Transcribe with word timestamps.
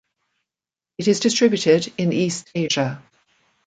It 0.97 1.07
is 1.07 1.19
distributed 1.19 1.93
in 1.95 2.11
East 2.11 2.49
Asia. 2.55 3.03